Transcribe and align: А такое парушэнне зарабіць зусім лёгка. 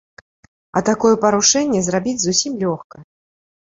А 0.79 0.83
такое 0.89 1.13
парушэнне 1.27 1.79
зарабіць 1.91 2.19
зусім 2.27 2.61
лёгка. 2.67 3.09